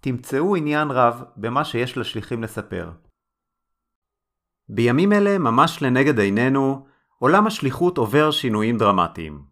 [0.00, 2.90] תמצאו עניין רב במה שיש לשליחים לספר.
[4.68, 6.86] בימים אלה, ממש לנגד עינינו,
[7.18, 9.42] עולם השליחות עובר שינויים דרמטיים.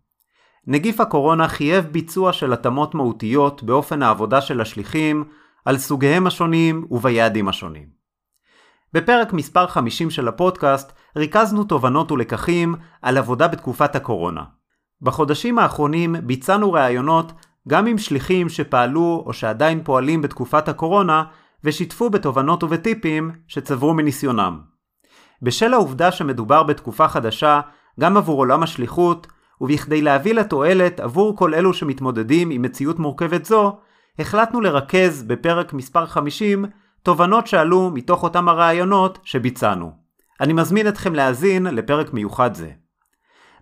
[0.66, 5.24] נגיף הקורונה חייב ביצוע של התאמות מהותיות באופן העבודה של השליחים,
[5.64, 7.88] על סוגיהם השונים וביעדים השונים.
[8.92, 14.44] בפרק מספר 50 של הפודקאסט ריכזנו תובנות ולקחים על עבודה בתקופת הקורונה.
[15.02, 17.32] בחודשים האחרונים ביצענו ראיונות
[17.69, 21.24] גם עם שליחים שפעלו או שעדיין פועלים בתקופת הקורונה
[21.64, 24.60] ושיתפו בתובנות ובטיפים שצברו מניסיונם.
[25.42, 27.60] בשל העובדה שמדובר בתקופה חדשה
[28.00, 29.27] גם עבור עולם השליחות,
[29.60, 33.78] ובכדי להביא לתועלת עבור כל אלו שמתמודדים עם מציאות מורכבת זו,
[34.19, 36.64] החלטנו לרכז בפרק מספר 50
[37.03, 39.93] תובנות שעלו מתוך אותם הרעיונות שביצענו.
[40.41, 42.70] אני מזמין אתכם להאזין לפרק מיוחד זה.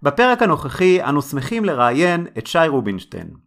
[0.02, 3.45] בפרק הנוכחי אנו שמחים לראיין את שי רובינשטיין.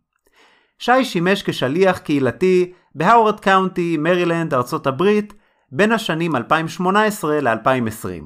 [0.79, 5.33] שי שימש כשליח קהילתי בהאוורד קאונטי, מרילנד, ארצות הברית,
[5.71, 8.23] בין השנים 2018 ל-2020.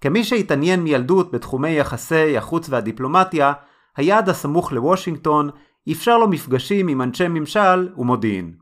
[0.00, 3.52] כמי שהתעניין מילדות בתחומי יחסי החוץ והדיפלומטיה,
[3.96, 5.50] היעד הסמוך לוושינגטון
[5.92, 8.54] אפשר לו מפגשים עם אנשי ממשל ומודיעין.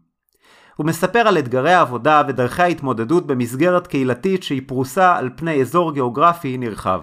[0.76, 6.58] הוא מספר על אתגרי העבודה ודרכי ההתמודדות במסגרת קהילתית שהיא פרוסה על פני אזור גיאוגרפי
[6.58, 7.00] נרחב.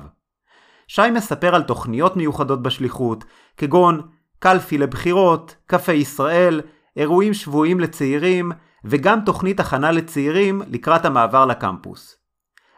[0.88, 3.24] שי מספר על תוכניות מיוחדות בשליחות,
[3.58, 4.02] כגון
[4.46, 6.62] קלפי לבחירות, קפה ישראל,
[6.98, 8.52] אירועים שבועיים לצעירים,
[8.84, 12.18] וגם תוכנית הכנה לצעירים לקראת המעבר לקמפוס.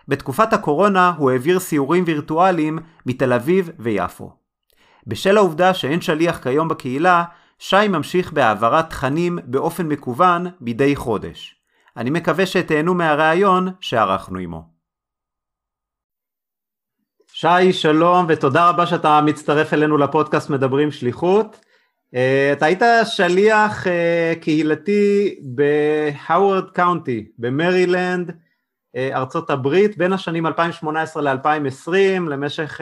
[0.07, 4.31] בתקופת הקורונה הוא העביר סיורים וירטואליים מתל אביב ויפו.
[5.07, 7.23] בשל העובדה שאין שליח כיום בקהילה,
[7.59, 11.55] שי ממשיך בהעברת תכנים באופן מקוון מדי חודש.
[11.97, 14.76] אני מקווה שתהנו מהראיון שערכנו עמו.
[17.39, 21.59] שי, שלום ותודה רבה שאתה מצטרף אלינו לפודקאסט מדברים שליחות.
[22.13, 22.17] Uh,
[22.53, 23.89] אתה היית שליח uh,
[24.41, 28.35] קהילתי בהאוורד קאונטי, במרילנד, uh,
[29.13, 31.91] ארצות הברית, בין השנים 2018 ל-2020,
[32.29, 32.81] למשך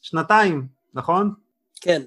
[0.00, 1.32] שנתיים, נכון?
[1.80, 2.02] כן.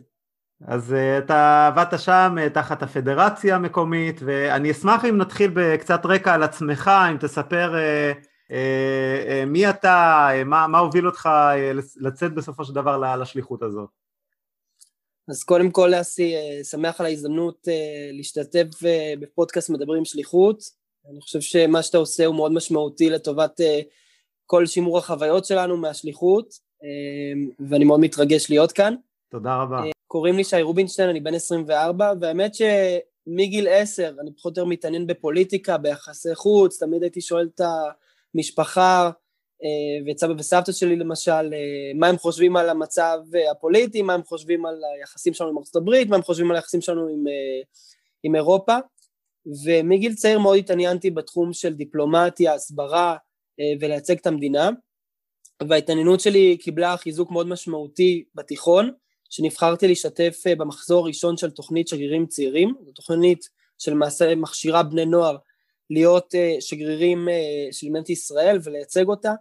[0.68, 6.91] אז אתה עבדת שם תחת הפדרציה המקומית, ואני אשמח אם נתחיל בקצת רקע על עצמך,
[7.12, 7.74] אם תספר
[9.48, 11.30] מי אתה, uh, מה, מה הוביל אותך
[11.98, 13.90] לצאת בסופו של דבר לשליחות הזאת.
[15.28, 20.64] אז קודם כל אסי, אה, שמח על ההזדמנות אה, להשתתף אה, בפודקאסט מדברים שליחות.
[21.12, 23.60] אני חושב שמה שאתה עושה הוא מאוד משמעותי לטובת
[24.46, 26.54] כל שימור החוויות שלנו מהשליחות,
[27.70, 28.96] ואני מאוד מתרגש להיות כאן.
[29.32, 29.84] תודה רבה.
[30.08, 35.08] קוראים לי שי רובינשטיין, אני בן 24, והאמת שמגיל 10 אני פחות או יותר מתעניין
[35.08, 38.05] בפוליטיקה, ביחסי חוץ, תמיד הייתי שואל את המשפחה,
[39.63, 44.14] אה, ואת סבא וסבתא שלי למשל, אה, מה הם חושבים על המצב אה, הפוליטי, מה
[44.14, 47.23] הם חושבים על היחסים שלנו עם ארצות הברית, מה הם חושבים על היחסים שלנו עם,
[48.23, 48.78] עם אירופה,
[49.66, 53.16] ומגיל צעיר מאוד התעניינתי בתחום של דיפלומטיה, הסברה
[53.82, 54.70] ולייצג את המדינה,
[55.70, 58.91] וההתעניינות שלי קיבלה חיזוק מאוד משמעותי בתיכון,
[59.29, 65.38] שנבחרתי להשתתף במחזור הראשון של תוכנית שגרירים צעירים, זו תוכנית שלמעשה מכשירה בני נוער
[65.90, 67.28] להיות שגרירים
[67.72, 69.34] של מדינת ישראל ולייצג אותה,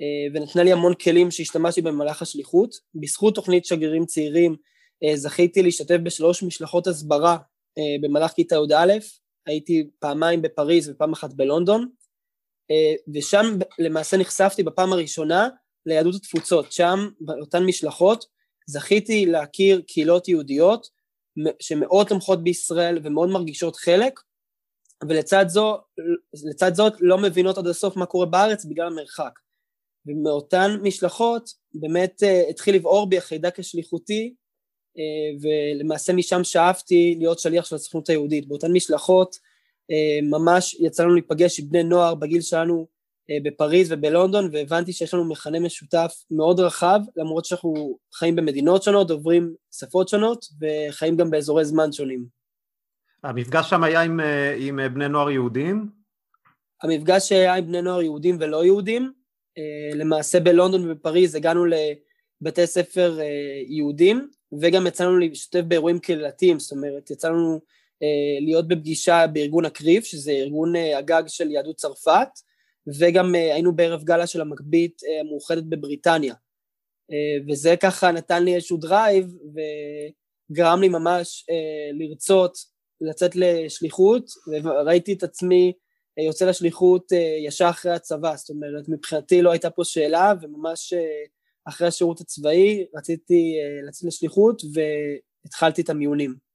[0.00, 2.74] אה, ונתנה לי המון כלים שהשתמשתי במהלך השליחות.
[2.94, 4.56] בזכות תוכנית שגרירים צעירים
[5.04, 7.36] אה, זכיתי להשתתף בשלוש משלחות הסברה
[7.78, 8.92] אה, במהלך כיתה י"א,
[9.46, 11.88] הייתי פעמיים בפריז ופעם אחת בלונדון,
[13.14, 15.48] ושם למעשה נחשפתי בפעם הראשונה
[15.86, 18.24] ליהדות התפוצות, שם באותן משלחות
[18.66, 20.88] זכיתי להכיר קהילות יהודיות
[21.60, 24.20] שמאוד תומכות בישראל ומאוד מרגישות חלק,
[25.04, 25.78] ולצד זו,
[26.72, 29.38] זאת לא מבינות עד הסוף מה קורה בארץ בגלל המרחק.
[30.06, 34.34] ומאותן משלחות באמת uh, התחיל לבעור בי החיידק השליחותי,
[34.96, 35.00] uh,
[35.42, 38.48] ולמעשה משם שאפתי להיות שליח של הסוכנות היהודית.
[38.48, 42.86] באותן משלחות uh, ממש יצא לנו להיפגש עם בני נוער בגיל שלנו
[43.30, 49.08] uh, בפריז ובלונדון, והבנתי שיש לנו מכנה משותף מאוד רחב, למרות שאנחנו חיים במדינות שונות,
[49.08, 52.35] דוברים שפות שונות, וחיים גם באזורי זמן שונים.
[53.26, 54.20] המפגש שם היה עם,
[54.58, 55.88] עם בני נוער יהודים?
[56.82, 59.12] המפגש היה עם בני נוער יהודים ולא יהודים.
[59.58, 64.30] אה, למעשה בלונדון ובפריז הגענו לבתי ספר אה, יהודים,
[64.60, 67.60] וגם יצאנו להשתתף באירועים קהילתיים, זאת אומרת, יצאנו
[68.02, 72.28] אה, להיות בפגישה בארגון ה CRIF, שזה ארגון הגג של יהדות צרפת,
[72.98, 76.34] וגם היינו בערב גאלה של המגבית המאוחדת בבריטניה.
[77.48, 79.34] וזה ככה נתן לי איזשהו drive,
[80.50, 81.46] וגרם לי ממש
[81.92, 82.56] לרצות
[83.00, 84.24] לצאת לשליחות,
[84.62, 85.72] וראיתי את עצמי
[86.18, 91.24] יוצא לשליחות אה, ישר אחרי הצבא, זאת אומרת מבחינתי לא הייתה פה שאלה וממש אה,
[91.64, 96.46] אחרי השירות הצבאי רציתי אה, לצאת לשליחות והתחלתי את המיונים.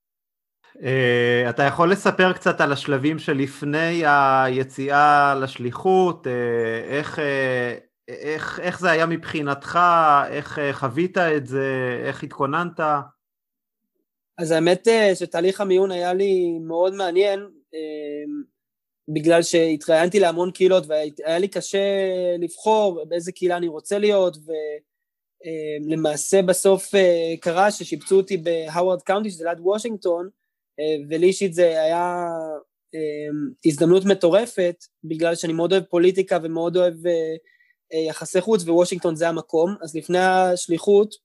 [1.50, 6.28] אתה יכול לספר קצת על השלבים שלפני היציאה לשליחות,
[6.88, 7.20] איך,
[8.08, 9.80] איך, איך זה היה מבחינתך,
[10.30, 12.80] איך חווית את זה, איך התכוננת?
[14.42, 17.40] אז האמת שתהליך המיון היה לי מאוד מעניין,
[19.14, 21.80] בגלל שהתראיינתי להמון קהילות והיה לי קשה
[22.40, 24.38] לבחור באיזה קהילה אני רוצה להיות
[25.86, 30.30] ולמעשה אה, בסוף אה, קרה ששיפצו אותי בהאוורד קאונטי שזה ליד וושינגטון
[30.80, 32.28] אה, ולי אישית זה היה
[33.66, 36.96] הזדמנות מטורפת בגלל שאני מאוד אוהב פוליטיקה ומאוד אוהב
[38.08, 39.76] יחסי חוץ ווושינגטון זה המקום.
[39.82, 41.16] אז לפני השליחות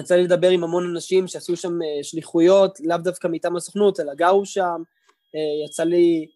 [0.00, 4.46] יצא לי לדבר עם המון אנשים שעשו שם שליחויות לאו דווקא מטעם הסוכנות אלא גרו
[4.46, 4.82] שם
[5.66, 6.26] יצא לי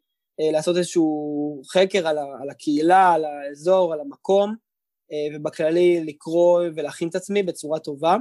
[0.41, 4.55] אה, לעשות איזשהו חקר על, הקהילה, על האזור, על המקום,
[5.13, 8.17] אה, ובכללי לקרוא ולהכין את עצמי בצורה טובה.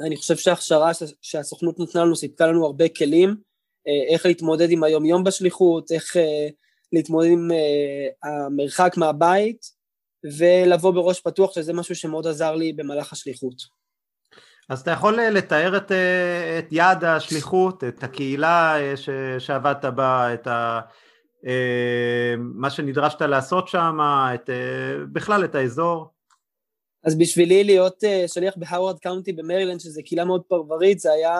[0.00, 0.90] אני חושב שההכשרה
[1.22, 3.36] שהסוכנות נתנה לנו סיפקה לנו הרבה כלים,
[3.88, 6.16] אה, איך להתמודד עם היום-יום בשליחות, איך
[6.92, 7.48] להתמודד עם
[8.22, 9.76] המרחק מהבית,
[10.38, 13.75] ולבוא בראש פתוח, שזה משהו שמאוד עזר לי במהלך השליחות.
[14.68, 15.92] אז אתה יכול לתאר את,
[16.58, 20.80] את יעד השליחות, את הקהילה ש, שעבדת בה, את ה...
[21.46, 23.98] אה, מה שנדרשת לעשות שם,
[24.34, 26.06] את, אה, בכלל את האזור?
[27.04, 31.38] אז בשבילי להיות אה, שליח בהאוורד קאונטי במרילנד, שזה קהילה מאוד פרברית, זה היה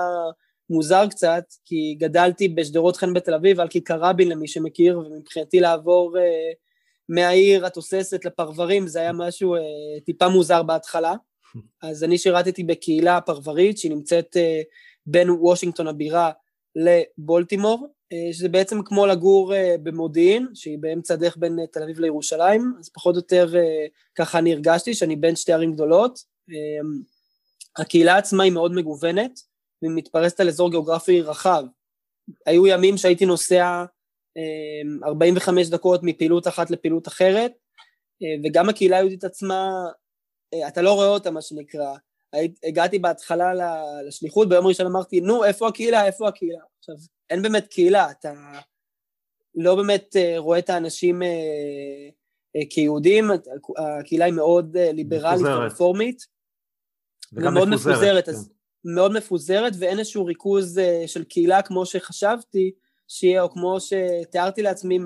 [0.70, 6.16] מוזר קצת, כי גדלתי בשדרות חן בתל אביב, על כיכר רבין למי שמכיר, ומבחינתי לעבור
[7.08, 9.56] מהעיר התוססת לפרברים זה היה משהו
[10.04, 11.14] טיפה מוזר בהתחלה.
[11.82, 14.36] אז אני שירתתי בקהילה פרברית שהיא נמצאת
[15.06, 16.30] בין וושינגטון הבירה
[16.76, 22.00] לבולטימור, אה, שזה בעצם כמו לגור אה, במודיעין, שהיא באמצע הדרך בין אה, תל אביב
[22.00, 23.54] לירושלים, אז פחות או יותר
[24.14, 26.36] ככה אני הרגשתי שאני בין שתי ערים גדולות.
[27.78, 29.40] הקהילה עצמה היא מאוד מגוונת,
[29.82, 31.64] והיא מתפרסת על אזור גיאוגרפי רחב.
[32.46, 33.84] היו ימים שהייתי נוסע
[35.04, 37.52] 45 דקות מפעילות אחת לפעילות אחרת,
[38.44, 39.70] וגם הקהילה היהודית עצמה,
[40.68, 41.94] אתה לא רואה אותה מה שנקרא.
[42.64, 43.52] הגעתי בהתחלה
[44.06, 46.60] לשליחות, ביום ראשון אמרתי, נו, איפה הקהילה, איפה הקהילה?
[46.78, 46.94] עכשיו,
[47.30, 48.32] אין באמת קהילה, אתה
[49.54, 51.28] לא באמת אה, רואה את האנשים אה,
[52.56, 53.30] אה, כיהודים,
[53.76, 56.26] הקהילה היא מאוד ליברלית ורפורמית.
[57.32, 57.94] וגם מאוד מפוזרת.
[57.94, 58.90] מפוזרת אז כן.
[58.94, 62.72] מאוד מפוזרת, ואין איזשהו ריכוז של קהילה כמו שחשבתי
[63.08, 64.98] שיהיה, או כמו שתיארתי לעצמי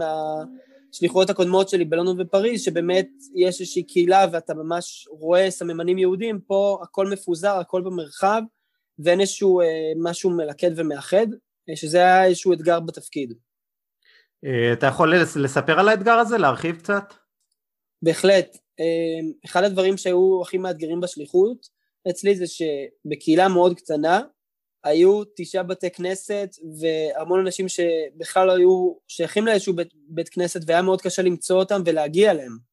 [0.90, 6.78] מהשליחויות הקודמות שלי בלונדון ופריז, שבאמת יש איזושהי קהילה ואתה ממש רואה סממנים יהודים, פה
[6.82, 8.42] הכל מפוזר, הכל במרחב,
[8.98, 9.60] ואין איזשהו
[10.02, 11.26] משהו מלכד ומאחד.
[11.74, 13.34] שזה היה איזשהו אתגר בתפקיד.
[14.44, 17.14] אה, אתה יכול לספר על האתגר הזה, להרחיב קצת?
[18.02, 18.56] בהחלט.
[18.80, 21.66] אה, אחד הדברים שהיו הכי מאתגרים בשליחות
[22.10, 24.20] אצלי זה שבקהילה מאוד קטנה
[24.84, 30.82] היו תשעה בתי כנסת והמון אנשים שבכלל לא היו שייכים לאיזשהו בית, בית כנסת והיה
[30.82, 32.70] מאוד קשה למצוא אותם ולהגיע אליהם.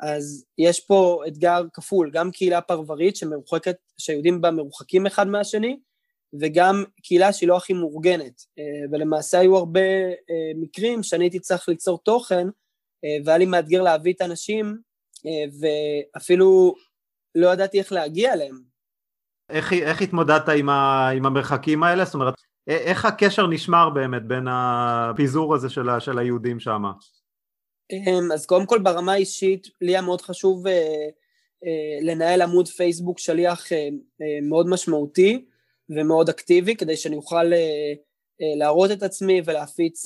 [0.00, 5.78] אז יש פה אתגר כפול, גם קהילה פרברית שמרוחקת, שהיהודים בה מרוחקים אחד מהשני,
[6.40, 9.80] וגם קהילה שהיא לא הכי מאורגנת, אה, ולמעשה היו הרבה
[10.30, 12.46] אה, מקרים שאני הייתי צריך ליצור תוכן,
[13.04, 14.78] אה, והיה לי מאתגר להביא את האנשים,
[15.60, 16.74] ואפילו
[17.34, 18.75] לא ידעתי איך להגיע אליהם.
[19.50, 22.04] איך, איך התמודדת עם, ה, עם המרחקים האלה?
[22.04, 22.34] זאת אומרת,
[22.66, 26.82] איך הקשר נשמר באמת בין הפיזור הזה של, של היהודים שם?
[28.34, 30.64] אז קודם כל ברמה האישית, לי היה מאוד חשוב
[32.02, 33.66] לנהל עמוד פייסבוק שליח
[34.42, 35.44] מאוד משמעותי
[35.90, 37.44] ומאוד אקטיבי, כדי שאני אוכל
[38.58, 40.04] להראות את עצמי ולהפיץ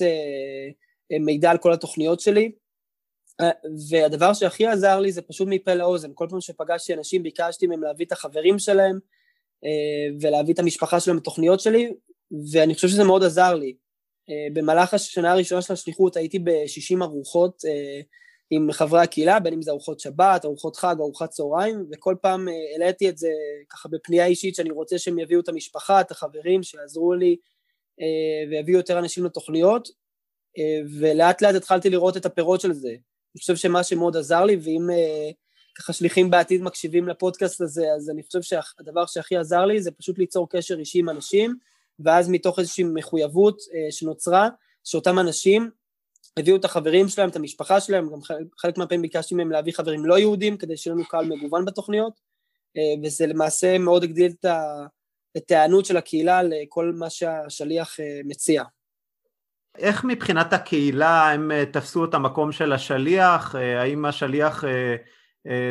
[1.20, 2.52] מידע על כל התוכניות שלי.
[3.90, 8.06] והדבר שהכי עזר לי זה פשוט מפה לאוזן, כל פעם שפגשתי אנשים ביקשתי מהם להביא
[8.06, 8.98] את החברים שלהם
[10.20, 11.92] ולהביא את המשפחה שלהם לתוכניות שלי,
[12.52, 13.74] ואני חושב שזה מאוד עזר לי.
[14.52, 17.62] במהלך השנה הראשונה של השליחות הייתי ב-60 ארוחות
[18.50, 23.08] עם חברי הקהילה, בין אם זה ארוחות שבת, ארוחות חג, ארוחת צהריים, וכל פעם העליתי
[23.08, 23.28] את זה
[23.68, 27.36] ככה בפנייה אישית שאני רוצה שהם יביאו את המשפחה, את החברים, שיעזרו לי
[28.50, 29.88] ויביאו יותר אנשים לתוכניות,
[30.98, 32.88] ולאט לאט התחלתי לראות את הפירות של זה.
[32.88, 34.86] אני חושב שמה שמאוד עזר לי, ואם
[35.80, 40.18] ככה שליחים בעתיד מקשיבים לפודקאסט הזה, אז אני חושב שהדבר שהכי עזר לי זה פשוט
[40.18, 41.54] ליצור קשר אישי עם אנשים,
[42.00, 43.58] ואז מתוך איזושהי מחויבות
[43.90, 44.48] שנוצרה,
[44.84, 45.70] שאותם אנשים
[46.36, 48.18] הביאו את החברים שלהם, את המשפחה שלהם, גם
[48.58, 52.20] חלק מהפעמים ביקשתי מהם להביא חברים לא יהודים, כדי שיהיה לנו קהל מגוון בתוכניות,
[53.04, 54.32] וזה למעשה מאוד הגדיל
[55.36, 58.62] את ההיענות של הקהילה לכל מה שהשליח מציע.
[59.78, 63.54] איך מבחינת הקהילה הם תפסו את המקום של השליח?
[63.54, 64.64] האם השליח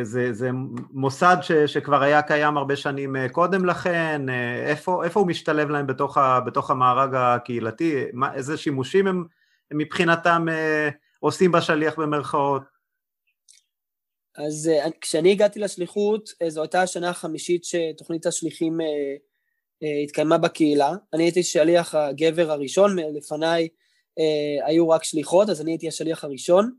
[0.04, 0.50] זה, זה
[0.92, 4.22] מוסד ש, שכבר היה קיים הרבה שנים קודם לכן?
[4.66, 8.06] איפה, איפה הוא משתלב להם בתוך, ה, בתוך המארג הקהילתי?
[8.14, 9.24] מה, איזה שימושים הם
[9.72, 10.46] הם מבחינתם
[11.20, 12.62] עושים בשליח במרכאות?
[14.38, 14.72] אז
[15.02, 18.78] כשאני הגעתי לשליחות, זו הייתה השנה החמישית שתוכנית השליחים
[20.04, 20.92] התקיימה בקהילה.
[21.14, 23.68] אני הייתי שליח הגבר הראשון, לפניי
[24.66, 26.72] היו רק שליחות, אז אני הייתי השליח הראשון.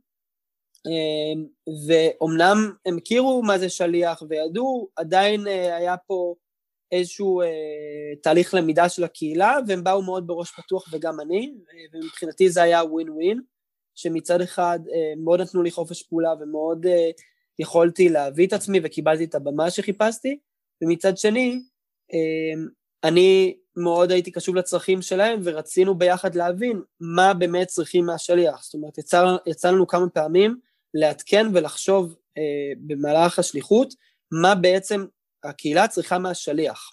[1.86, 6.34] ואומנם הם הכירו מה זה שליח וידעו, עדיין היה פה
[6.92, 7.42] איזשהו
[8.22, 11.54] תהליך למידה של הקהילה, והם באו מאוד בראש פתוח וגם אני,
[11.92, 13.40] ומבחינתי זה היה ווין ווין,
[13.94, 14.78] שמצד אחד
[15.24, 16.86] מאוד נתנו לי חופש פעולה ומאוד
[17.58, 20.38] יכולתי להביא את עצמי וקיבלתי את הבמה שחיפשתי,
[20.82, 21.62] ומצד שני,
[23.04, 28.64] אני מאוד הייתי קשוב לצרכים שלהם ורצינו ביחד להבין מה באמת צריכים מהשליח.
[28.64, 30.58] זאת אומרת, יצא, יצא לנו כמה פעמים
[30.94, 32.42] לעדכן ולחשוב אה,
[32.80, 33.94] במהלך השליחות
[34.32, 35.06] מה בעצם
[35.44, 36.92] הקהילה צריכה מהשליח.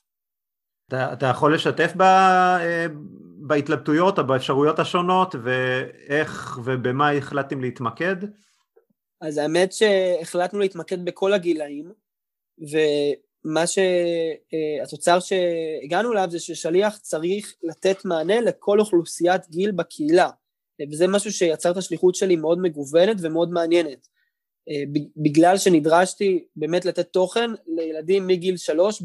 [0.87, 2.85] אתה, אתה יכול לשתף ב, אה,
[3.37, 8.15] בהתלבטויות או באפשרויות השונות ואיך ובמה החלטתם להתמקד?
[9.21, 11.91] אז האמת שהחלטנו להתמקד בכל הגילאים
[12.71, 12.77] ו...
[13.43, 20.29] מה שהתוצר שהגענו אליו זה ששליח צריך לתת מענה לכל אוכלוסיית גיל בקהילה,
[20.91, 24.07] וזה משהו שיצר את השליחות שלי מאוד מגוונת ומאוד מעניינת.
[25.17, 29.03] בגלל שנדרשתי באמת לתת תוכן לילדים מגיל שלוש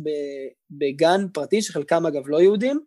[0.70, 2.80] בגן פרטי, שחלקם אגב לא יהודים,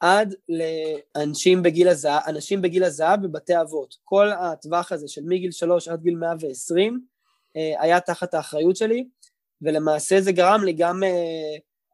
[0.00, 3.96] עד לאנשים בגיל הזהב, אנשים בגיל הזהב בבתי אבות.
[4.04, 7.00] כל הטווח הזה של מגיל שלוש עד גיל 120
[7.54, 9.04] היה תחת האחריות שלי,
[9.62, 11.08] ולמעשה זה גרם לי גם אה,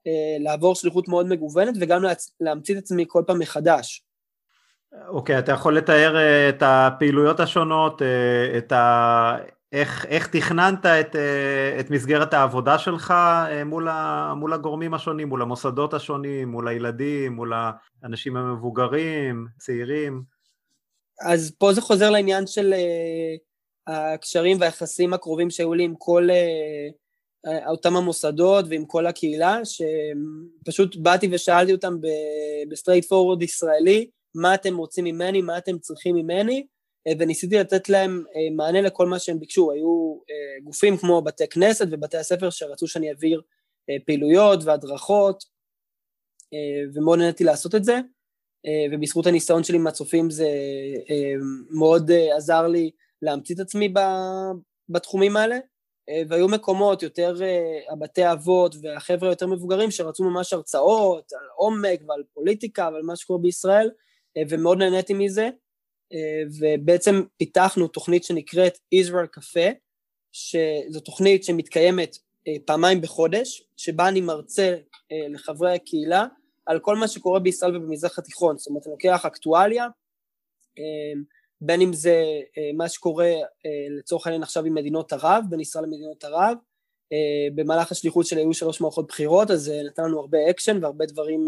[0.06, 4.05] אה, לעבור שליחות מאוד מגוונת וגם לה, להמציא את עצמי כל פעם מחדש.
[5.08, 9.36] אוקיי, אתה יכול לתאר אה, את הפעילויות השונות, אה, את ה...
[9.72, 13.14] איך, איך תכננת את, אה, את מסגרת העבודה שלך
[13.66, 17.52] מול, ה, מול הגורמים השונים, מול המוסדות השונים, מול הילדים, מול
[18.02, 20.22] האנשים המבוגרים, צעירים?
[21.28, 22.74] אז פה זה חוזר לעניין של
[23.86, 26.28] הקשרים והיחסים הקרובים שהיו לי עם כל
[27.66, 31.94] אותם המוסדות ועם כל הקהילה, שפשוט באתי ושאלתי אותם
[32.70, 36.66] ב straightforward ישראלי, מה אתם רוצים ממני, מה אתם צריכים ממני,
[37.08, 39.72] אה, וניסיתי לתת להם אה, מענה לכל מה שהם ביקשו.
[39.72, 40.18] היו
[40.64, 43.42] גופים כמו בתי כנסת ובתי הספר שרצו שאני אעביר
[44.06, 45.44] פעילויות והדרכות,
[46.94, 48.00] ומאוד נהניתי לעשות את זה,
[48.92, 50.48] ובזכות הניסיון שלי עם הצופים זה
[51.70, 52.90] מאוד עזר לי
[53.22, 53.94] להמציא את עצמי
[54.88, 55.58] בתחומים האלה.
[56.08, 62.00] אה, והיו מקומות יותר, אה, הבתי אבות והחבר'ה יותר מבוגרים שרצו ממש הרצאות על עומק
[62.08, 63.92] ועל פוליטיקה ועל מה שקורה בישראל, אה,
[64.48, 65.50] ומאוד נהניתי מזה,
[66.60, 69.74] ובעצם פיתחנו תוכנית שנקראת Israel Cafe,
[70.32, 72.16] שזו תוכנית שמתקיימת
[72.64, 74.76] פעמיים בחודש, שבה אני מרצה
[75.30, 76.26] לחברי הקהילה
[76.66, 79.86] על כל מה שקורה בישראל ובמזרח התיכון, זאת אומרת אני לוקח אקטואליה,
[81.60, 82.22] בין אם זה
[82.58, 83.26] אה, מה שקורה
[83.66, 86.56] אה, לצורך העניין עכשיו עם מדינות ערב, בין ישראל למדינות ערב,
[87.12, 91.46] אה, במהלך השליחות שלי היו שלוש מערכות בחירות, אז נתן לנו הרבה אקשן והרבה דברים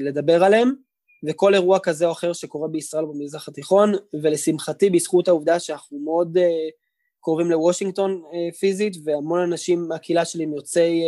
[0.00, 0.74] לדבר עליהם,
[1.28, 6.38] וכל אירוע כזה או אחר שקורה בישראל במזרח התיכון, ולשמחתי בזכות העובדה שאנחנו מאוד
[7.20, 8.22] קרובים לוושינגטון
[8.58, 11.02] פיזית, והמון אנשים מהקהילה שלי הם יוצאי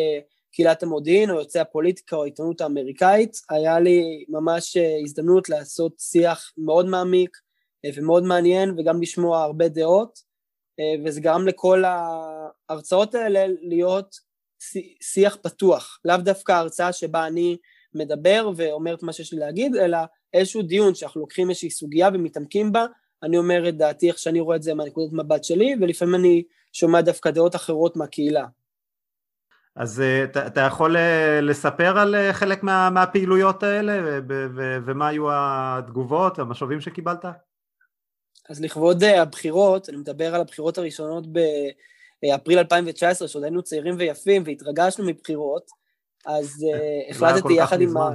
[0.53, 6.87] קהילת המודיעין או יוצאי הפוליטיקה או העיתונות האמריקאית, היה לי ממש הזדמנות לעשות שיח מאוד
[6.87, 7.37] מעמיק,
[7.95, 10.19] ומאוד מעניין וגם לשמוע הרבה דעות,
[11.05, 14.17] וזה גרם לכל ההרצאות האלה להיות
[15.03, 17.57] שיח פתוח, לאו דווקא הרצאה שבה אני
[17.97, 19.99] מדבר ואומר את מה שיש לי להגיד, אלא
[20.33, 22.87] איזשהו דיון שאנחנו לוקחים איזושהי סוגיה ומתעמקים בה,
[23.23, 27.01] אני אומר את דעתי איך שאני רואה את זה מהנקודת מבט שלי, ולפעמים אני שומע
[27.01, 28.47] דווקא דעות אחרות מהקהילה.
[29.77, 30.97] אז אתה, אתה יכול
[31.43, 34.21] לספר על חלק מה, מהפעילויות האלה
[34.87, 37.25] ומה היו התגובות, המשובים שקיבלת?
[38.49, 41.25] אז לכבוד הבחירות, אני מדבר על הבחירות הראשונות
[42.23, 45.71] באפריל 2019, שעוד היינו צעירים ויפים והתרגשנו מבחירות,
[46.27, 46.67] אז
[47.11, 48.11] החלטתי יחד עם ה...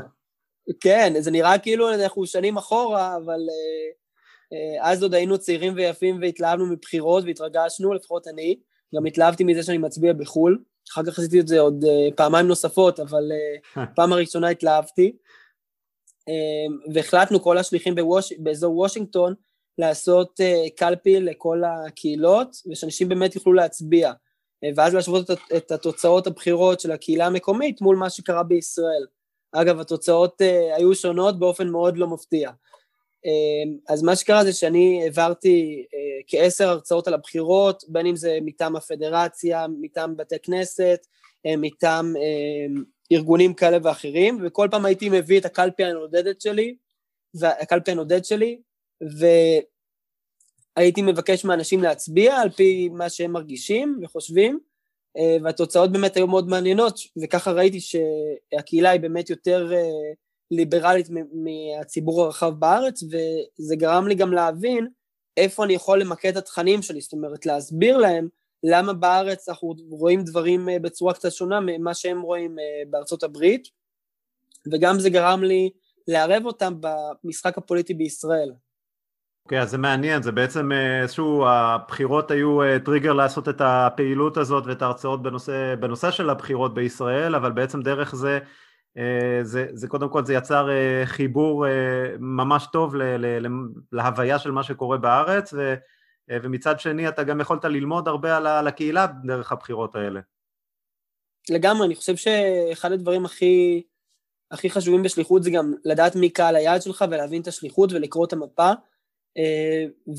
[0.79, 3.39] כן, זה נראה כאילו אנחנו שנים אחורה, אבל
[4.81, 8.59] אז עוד היינו צעירים ויפים והתלהבנו מבחירות והתרגשנו, לפחות אני,
[8.95, 13.23] גם התלהבתי מזה שאני מצביע בחו"ל, אחר כך עשיתי את זה עוד פעמיים נוספות, אבל
[13.95, 15.17] פעם הראשונה התלהבתי.
[16.93, 18.33] והחלטנו כל השליחים בווש...
[18.33, 19.33] באזור וושינגטון
[19.77, 20.39] לעשות
[20.75, 24.11] קלפי לכל הקהילות, ושאנשים באמת יוכלו להצביע.
[24.65, 29.05] Uh, ואז להשוות את, התוצאות הבחירות של הקהילה המקומית מול מה שקרה בישראל.
[29.51, 32.51] אגב, התוצאות uh, היו שונות באופן מאוד לא מפתיע.
[33.25, 38.37] אמ, אז מה שקרה זה שאני העברתי אה, כעשר הרצאות על הבחירות, בין אם זה
[38.41, 41.07] מטעם הפדרציה, מטעם בתי כנסת,
[41.45, 46.75] אה, מטעם אה, ארגונים כאלה ואחרים, וכל פעם הייתי מביא את הקלפי הנודדת שלי,
[47.43, 48.61] הקלפי הנודד שלי,
[50.77, 54.59] והייתי מבקש מאנשים להצביע על פי מה שהם מרגישים וחושבים,
[55.43, 59.71] והתוצאות באמת היו מאוד מעניינות, וככה ראיתי שהקהילה היא באמת יותר
[60.51, 64.87] ליברלית מהציבור הרחב בארץ, וזה גרם לי גם להבין
[65.37, 68.27] איפה אני יכול למקד את התכנים שלי, זאת אומרת להסביר להם
[68.63, 73.67] למה בארץ אנחנו רואים דברים אה, בצורה קצת שונה ממה שהם רואים אה, בארצות הברית,
[74.71, 75.69] וגם זה גרם לי
[76.07, 78.51] לערב אותם במשחק הפוליטי בישראל.
[79.45, 84.37] אוקיי, okay, אז זה מעניין, זה בעצם אה, איזשהו, הבחירות היו טריגר לעשות את הפעילות
[84.37, 88.39] הזאת ואת ההרצאות בנושא, בנושא של הבחירות בישראל, אבל בעצם דרך זה
[88.97, 91.71] אה, זה, זה קודם כל זה יצר אה, חיבור אה,
[92.19, 93.47] ממש טוב ל, ל,
[93.91, 95.73] להוויה של מה שקורה בארץ ו,
[96.43, 100.19] ומצד שני אתה גם יכולת ללמוד הרבה על הקהילה דרך הבחירות האלה.
[101.49, 103.83] לגמרי, אני חושב שאחד הדברים הכי,
[104.51, 108.33] הכי חשובים בשליחות זה גם לדעת מי קהל היעד שלך ולהבין את השליחות ולקרוא את
[108.33, 108.71] המפה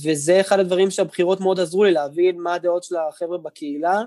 [0.05, 4.01] וזה אחד הדברים שהבחירות מאוד עזרו לי להבין מה הדעות של החבר'ה בקהילה,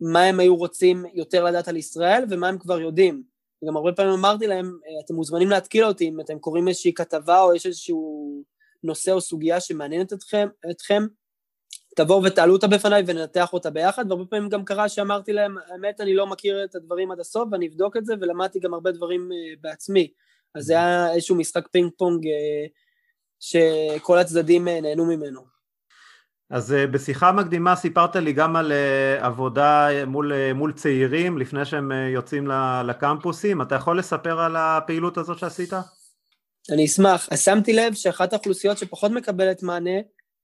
[0.00, 3.22] מה הם היו רוצים יותר לדעת על ישראל ומה הם כבר יודעים.
[3.62, 7.42] וגם הרבה פעמים אמרתי להם, אה, אתם מוזמנים להתקיל אותי אם אתם קוראים איזושהי כתבה
[7.42, 8.42] או יש איזשהו
[8.84, 11.06] נושא או סוגיה שמעניינת אתכם, אתכם
[11.96, 16.14] תבואו ותעלו אותה בפניי וננתח אותה ביחד, והרבה פעמים גם קרה שאמרתי להם, האמת אני
[16.14, 20.12] לא מכיר את הדברים עד הסוף ואני אבדוק את זה, ולמדתי גם הרבה דברים בעצמי.
[20.54, 22.26] אז זה היה איזשהו משחק פינג פונג
[23.42, 25.52] שכל הצדדים uh, נהנו ממנו.
[26.52, 31.64] אז אה, בשיחה מקדימה סיפרת לי גם על אה, עבודה מול, אה, מול צעירים לפני
[31.64, 32.48] שהם יוצאים
[32.86, 35.72] לקמפוסים, אתה יכול לספר על הפעילות הזאת שעשית?
[36.70, 37.28] אני אשמח.
[37.30, 40.00] אז שמתי לב שאחת האוכלוסיות שפחות מקבלת מענה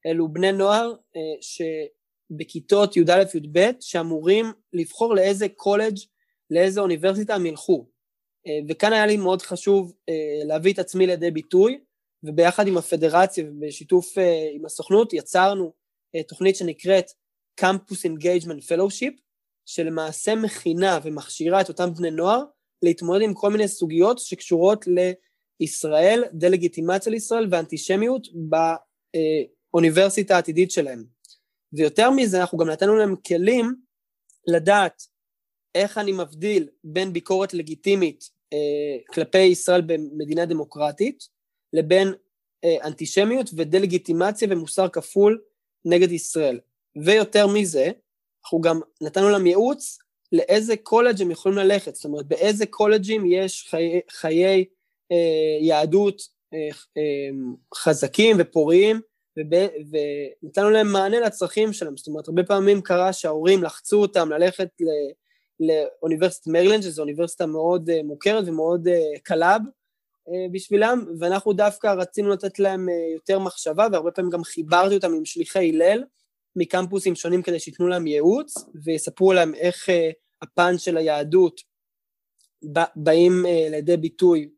[0.07, 0.93] אלו בני נוער
[1.41, 5.97] שבכיתות י"א-י"ב שאמורים לבחור לאיזה קולג',
[6.51, 7.89] לאיזה אוניברסיטה הם ילכו.
[8.69, 9.93] וכאן היה לי מאוד חשוב
[10.47, 11.79] להביא את עצמי לידי ביטוי,
[12.25, 14.19] וביחד עם הפדרציה ובשיתוף
[14.55, 15.73] עם הסוכנות יצרנו
[16.17, 17.11] אה, תוכנית שנקראת
[17.61, 19.21] Campus Engagement Fellowship,
[19.67, 22.45] שלמעשה מכינה ומכשירה את אותם בני נוער
[22.83, 24.85] להתמודד עם כל מיני סוגיות שקשורות
[25.61, 28.29] לישראל, דה-לגיטימציה לישראל ואנטישמיות
[29.73, 31.05] באוניברסיטה העתידית שלהם.
[31.73, 33.75] ויותר מזה, אנחנו גם נתנו להם כלים
[34.47, 35.03] לדעת
[35.75, 41.38] איך אני מבדיל בין ביקורת לגיטימית אה, כלפי ישראל במדינה דמוקרטית,
[41.73, 42.13] לבין
[42.65, 45.41] אה, אנטישמיות ודה-לגיטימציה ומוסר כפול
[45.85, 46.61] נגד ישראל.
[47.05, 47.91] ויותר מזה,
[48.45, 49.99] אנחנו גם נתנו להם ייעוץ
[50.33, 54.65] לאיזה קולג' הם יכולים ללכת, זאת אומרת באיזה קולג'ים יש חיי, חיי
[55.13, 56.23] אה, יהדות
[56.55, 56.59] אה,
[56.97, 57.31] אה,
[57.75, 59.01] חזקים ופוריים,
[60.43, 64.87] ונתנו להם מענה לצרכים שלהם, זאת אומרת הרבה פעמים קרה שההורים לחצו אותם ללכת ל,
[65.61, 69.63] לאוניברסיטת מרילנד, שזו אוניברסיטה מאוד אה, מוכרת ומאוד אה, club,
[70.53, 75.25] בשבילם, ואנחנו דווקא רצינו לתת להם אה, יותר מחשבה, והרבה פעמים גם חיברתי אותם עם
[75.25, 76.05] שליחי הלל
[76.57, 80.11] מקמפוסים שונים כדי שייתנו להם ייעוץ, ויספרו להם איך אה,
[80.43, 81.61] הפן של היהדות
[82.97, 84.49] באים לידי ביטוי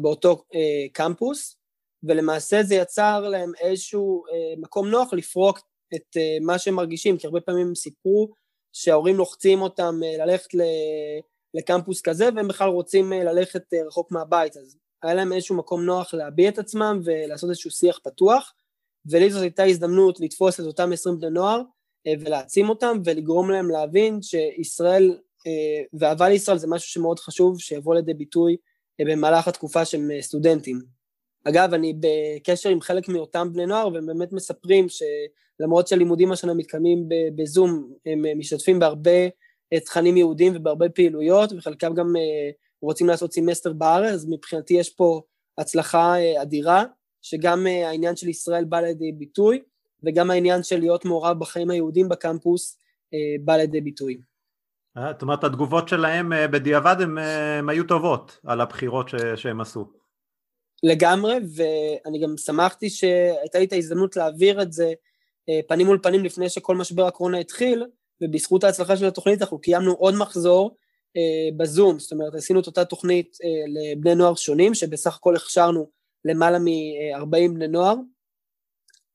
[0.00, 0.44] באותו
[0.92, 1.56] קמפוס,
[2.02, 4.24] ולמעשה זה יצר להם איזשהו
[4.58, 5.60] מקום נוח לפרוק
[5.94, 8.28] את מה שהם מרגישים, כי הרבה פעמים סיפרו
[8.72, 10.48] שההורים לוחצים אותם ללכת
[11.54, 15.84] לקמפוס כזה, והם בכלל רוצים אה, ללכת אה, רחוק מהבית, אז היה להם איזשהו מקום
[15.84, 18.54] נוח להביע את עצמם ולעשות איזשהו שיח פתוח,
[19.06, 21.62] ולי זאת הייתה הזדמנות לתפוס את אותם 20 בני נוער
[22.20, 25.18] ולהעצים אותם ולגרום להם להבין שישראל
[25.92, 28.56] ואהבה לישראל זה משהו שמאוד חשוב שיבוא לידי ביטוי
[29.00, 30.80] במהלך התקופה שהם סטודנטים.
[31.44, 37.08] אגב, אני בקשר עם חלק מאותם בני נוער, והם באמת מספרים שלמרות שהלימודים השנה מתקיימים
[37.34, 39.28] בזום, הם משתתפים בהרבה אה,
[39.84, 42.50] תכנים יהודים ובהרבה פעילויות, וחלקם גם אה,
[42.82, 45.22] רוצים לעשות סמסטר בארץ, אז מבחינתי יש פה
[45.58, 46.84] הצלחה אה, אדירה,
[47.22, 49.62] שגם העניין של ישראל בא לידי ביטוי,
[50.02, 52.78] וגם העניין של להיות מעורב בחיים היהודים בקמפוס
[53.44, 54.20] בא לידי ביטוי.
[54.98, 59.86] זאת אומרת, התגובות שלהם בדיעבד הם היו טובות על הבחירות שהם עשו.
[60.82, 64.92] לגמרי, ואני גם שמחתי שהייתה לי את ההזדמנות להעביר את זה
[65.48, 67.86] אה, פנים מול פנים לפני שכל משבר הקורונה התחיל,
[68.22, 70.76] ובזכות ההצלחה של התוכנית אנחנו קיימנו עוד מחזור
[71.16, 75.90] אה, בזום, זאת אומרת עשינו את אותה תוכנית אה, לבני נוער שונים, שבסך הכל הכשרנו
[76.24, 77.94] למעלה מ-40 בני נוער,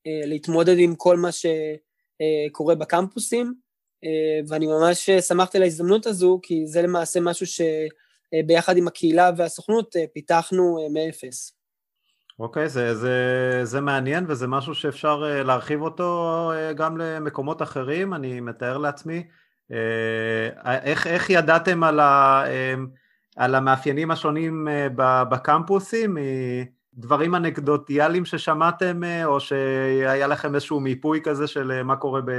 [0.06, 3.54] להתמודד עם כל מה שקורה בקמפוסים,
[4.48, 7.60] ואני ממש שמחתי על ההזדמנות הזו, כי זה למעשה משהו ש...
[8.46, 11.52] ביחד עם הקהילה והסוכנות פיתחנו מאפס.
[12.38, 18.14] אוקיי, זה, זה, זה מעניין וזה משהו שאפשר אה, להרחיב אותו אה, גם למקומות אחרים,
[18.14, 19.26] אני מתאר לעצמי.
[19.72, 22.44] אה, איך, איך ידעתם על, ה,
[23.36, 24.68] על המאפיינים השונים
[25.30, 26.16] בקמפוסים?
[26.94, 32.30] דברים אנקדוטיאליים ששמעתם או שהיה לכם איזשהו מיפוי כזה של מה קורה ב,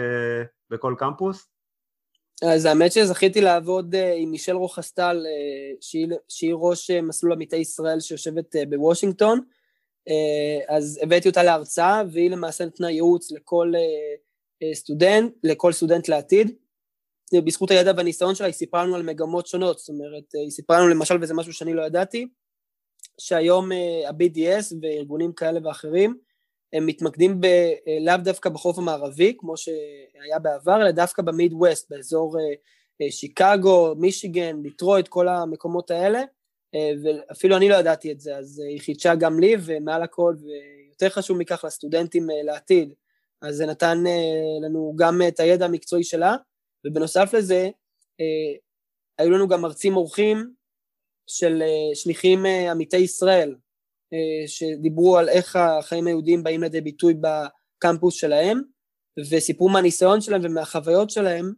[0.70, 1.48] בכל קמפוס?
[2.44, 5.26] אז האמת שזכיתי לעבוד עם מישל רוחסטל,
[5.82, 9.40] שהיא, שהיא ראש מסלול עמיתי ישראל שיושבת בוושינגטון,
[10.68, 13.82] אז הבאתי אותה להרצאה, והיא למעשה נתנה ייעוץ לכל אה,
[14.64, 16.52] אה, סטודנט, לכל סטודנט לעתיד.
[17.46, 20.88] בזכות הידע והניסיון שלה היא סיפרה לנו על מגמות שונות, זאת אומרת, היא סיפרה לנו
[20.88, 22.28] למשל, וזה משהו שאני לא ידעתי,
[23.20, 26.18] שהיום ה-BDS וארגונים כאלה ואחרים,
[26.74, 27.48] הם מתמקדים ב,
[28.02, 32.38] לאו דווקא בחוף המערבי, כמו שהיה בעבר, אלא דווקא במיד ווסט, באזור
[33.10, 36.26] שיקגו, מישיגן, דיטרויט, כל המקומות האלה, אה,
[37.04, 41.10] ואפילו אני לא ידעתי את זה, אז אה, היא חידשה גם לי, ומעל הכל, ויותר
[41.10, 42.94] חשוב מכך לסטודנטים אה, לעתיד.
[43.42, 44.04] אז זה נתן
[44.66, 46.36] לנו גם את הידע המקצועי שלה,
[46.86, 47.70] ובנוסף לזה,
[49.18, 50.54] היו לנו גם מרצים אורחים
[51.28, 53.56] של שליחים עמיתי ישראל,
[54.48, 58.62] שדיברו על איך החיים היהודיים באים לידי ביטוי בקמפוס שלהם,
[59.32, 61.54] וסיפרו מהניסיון שלהם ומהחוויות שלהם,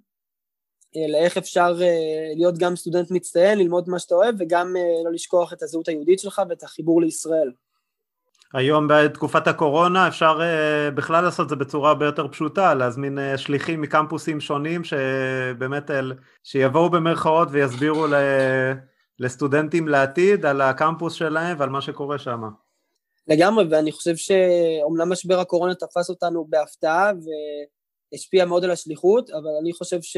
[0.96, 5.54] לאיך אפשר אה, להיות גם סטודנט מצטיין, ללמוד מה שאתה אוהב, וגם אה, לא לשכוח
[5.54, 7.52] את הזהות היהודית שלך ואת החיבור לישראל.
[8.54, 13.82] היום בתקופת הקורונה אפשר אה, בכלל לעשות את זה בצורה הרבה יותר פשוטה, להזמין שליחים
[13.82, 15.92] מקמפוסים שונים שבאמת
[16.44, 18.06] שיבואו במרכאות ויסבירו
[19.20, 22.42] לסטודנטים לעתיד על הקמפוס שלהם ועל מה שקורה שם.
[23.28, 27.12] לגמרי, ואני חושב שאומנם משבר הקורונה תפס אותנו בהפתעה
[28.12, 30.18] והשפיע מאוד על השליחות, אבל אני חושב ש...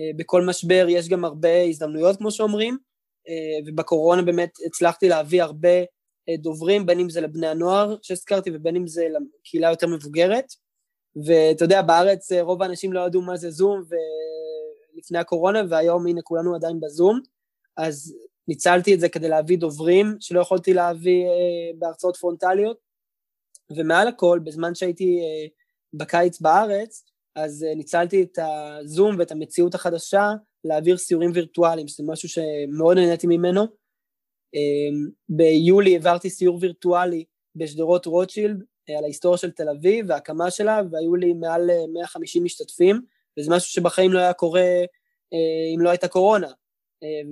[0.00, 2.78] אה, בכל משבר יש גם הרבה הזדמנויות, כמו שאומרים,
[3.28, 5.78] אה, ובקורונה באמת הצלחתי להביא הרבה
[6.28, 9.06] אה, דוברים, בין אם זה לבני הנוער שהזכרתי ובין אם זה
[9.40, 10.46] לקהילה יותר מבוגרת.
[11.26, 13.82] ואתה יודע, בארץ רוב האנשים לא ידעו מה זה זום
[14.94, 17.20] לפני הקורונה, והיום הנה כולנו עדיין בזום,
[17.76, 18.14] אז
[18.48, 21.24] ניצלתי את זה כדי להביא דוברים שלא יכולתי להביא
[21.78, 22.78] בהרצאות פרונטליות,
[23.76, 25.20] ומעל הכל, בזמן שהייתי
[25.94, 27.04] בקיץ בארץ,
[27.36, 30.32] אז uh, ניצלתי את הזום ואת המציאות החדשה
[30.64, 33.62] להעביר סיורים וירטואליים, שזה משהו שמאוד נהניתי ממנו.
[33.64, 37.24] Um, ביולי העברתי סיור וירטואלי
[37.56, 42.44] בשדרות רוטשילד uh, על ההיסטוריה של תל אביב וההקמה שלה, והיו לי מעל 150 אה,
[42.44, 43.00] משתתפים,
[43.38, 44.84] וזה משהו שבחיים לא היה קורה
[45.74, 46.48] אם לא הייתה קורונה.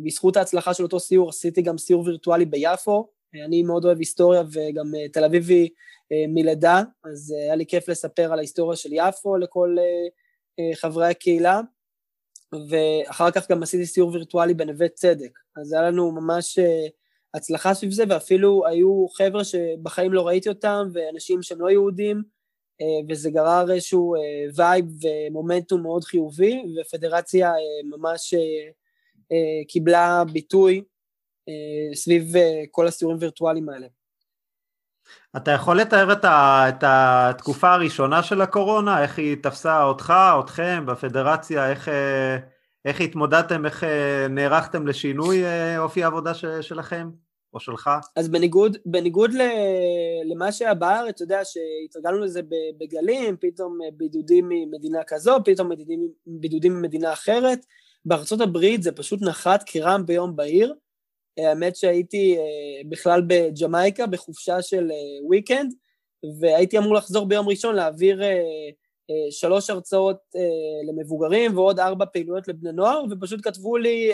[0.03, 4.93] בזכות ההצלחה של אותו סיור עשיתי גם סיור וירטואלי ביפו, אני מאוד אוהב היסטוריה וגם
[5.13, 5.69] תל אביבי
[6.13, 9.77] אה, מלידה, אז אה, היה לי כיף לספר על ההיסטוריה של יפו לכל
[10.59, 11.61] אה, חברי הקהילה,
[12.69, 16.59] ואחר כך גם עשיתי סיור וירטואלי בנווה צדק, אז היה לנו ממש
[17.35, 22.23] הצלחה סביב זה, ואפילו היו חבר'ה שבחיים לא ראיתי אותם, ואנשים שהם לא יהודים,
[23.09, 24.15] וזה גרר איזשהו
[24.55, 27.53] vibe ומומנטום מאוד חיובי, ופדרציה
[27.85, 28.35] ממש
[29.69, 30.83] קיבלה ביטוי
[31.95, 32.33] סביב
[32.71, 33.87] כל הסיורים וירטואליים האלה.
[35.37, 40.85] אתה יכול לתאר את, ה, את התקופה הראשונה של הקורונה, איך היא תפסה אותך, אתכם,
[40.87, 42.37] בפדרציה, איך, אה,
[42.85, 47.11] איך התמודדתם, איך אה, נערכתם לשינוי אה, אופי העבודה ש, שלכם,
[47.55, 47.91] או שלך?
[48.17, 49.31] אז בניגוד, בניגוד
[50.25, 52.41] למה שהיה בארץ, אתה יודע שהתרגלנו לזה
[52.79, 57.67] בגלים, פתאום בידודים ממדינה כזו, פתאום בידודים, בידודים ממדינה אחרת,
[58.05, 60.75] בארצות הברית זה פשוט נחת כרעם ביום בהיר,
[61.39, 62.43] האמת שהייתי אה,
[62.89, 64.91] בכלל בג'מייקה בחופשה של
[65.31, 65.75] ויקנד,
[66.41, 68.23] והייתי אמור לחזור ביום ראשון להעביר
[69.31, 70.19] שלוש הרצאות
[70.89, 74.11] למבוגרים ועוד ארבע פעילויות לבני נוער, ופשוט כתבו לי,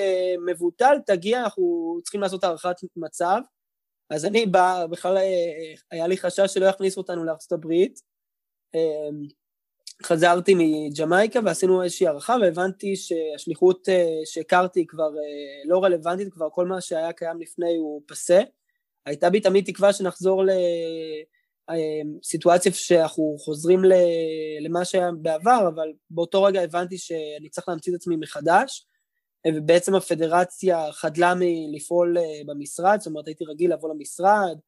[0.46, 3.40] מבוטל, תגיע, אנחנו צריכים לעשות הערכת מצב.
[4.10, 5.16] אז אני בא, בכלל
[5.90, 8.00] היה לי חשש שלא יכניסו אותנו לארצות הברית.
[10.02, 13.88] חזרתי מג'מייקה ועשינו איזושהי הערכה והבנתי שהשליחות
[14.24, 15.10] שהכרתי כבר
[15.64, 18.40] לא רלוונטית, כבר כל מה שהיה קיים לפני הוא פסה.
[19.06, 20.42] הייתה בי תמיד תקווה שנחזור
[21.70, 23.82] לסיטואציה שאנחנו חוזרים
[24.60, 28.86] למה שהיה בעבר, אבל באותו רגע הבנתי שאני צריך להמציא את עצמי מחדש,
[29.46, 34.58] ובעצם הפדרציה חדלה מלפעול במשרד, זאת אומרת הייתי רגיל לבוא למשרד,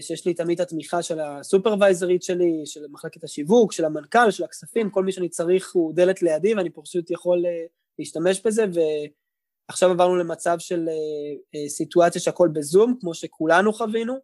[0.00, 4.90] שיש לי תמיד את התמיכה של הסופרוויזרית שלי, של מחלקת השיווק, של המנכ"ל, של הכספים,
[4.90, 7.44] כל מי שאני צריך הוא דלת לידי ואני פשוט יכול
[7.98, 8.64] להשתמש בזה,
[9.68, 10.88] ועכשיו עברנו למצב של
[11.68, 14.14] סיטואציה שהכל בזום, כמו שכולנו חווינו,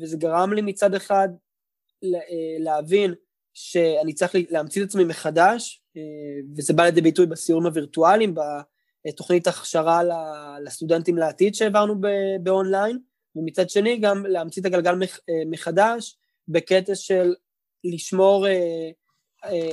[0.00, 1.28] וזה גרם לי מצד אחד
[2.58, 3.14] להבין
[3.54, 5.82] שאני צריך להמציא את עצמי מחדש,
[6.56, 8.34] וזה בא לידי ביטוי בסיורים הווירטואליים,
[9.06, 10.00] בתוכנית הכשרה
[10.64, 11.94] לסטודנטים לעתיד שהעברנו
[12.42, 12.98] באונליין,
[13.36, 14.94] ומצד שני גם להמציא את הגלגל
[15.50, 16.18] מחדש
[16.48, 17.34] בקטע של
[17.84, 18.46] לשמור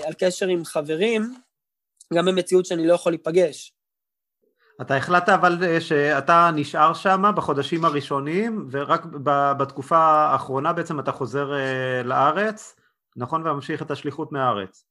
[0.06, 1.36] על קשר עם חברים,
[2.14, 3.74] גם במציאות שאני לא יכול להיפגש.
[4.82, 9.06] אתה החלטת אבל שאתה נשאר שם בחודשים הראשונים, ורק
[9.60, 11.52] בתקופה האחרונה בעצם אתה חוזר
[12.04, 12.76] לארץ,
[13.16, 13.48] נכון?
[13.48, 14.86] וממשיך את השליחות מהארץ.